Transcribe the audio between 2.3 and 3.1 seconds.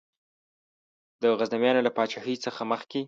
څخه مخکي.